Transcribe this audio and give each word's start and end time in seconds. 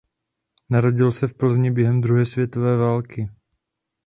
Narodil 0.69 1.11
se 1.11 1.27
v 1.27 1.33
Plzni 1.33 1.71
během 1.71 2.01
druhé 2.01 2.25
světové 2.25 2.77
války. 2.77 3.29